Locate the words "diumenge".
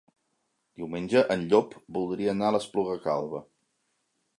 0.79-1.21